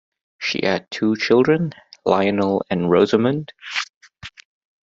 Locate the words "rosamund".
2.89-3.53